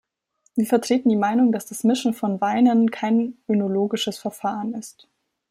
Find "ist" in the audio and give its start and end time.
4.73-5.07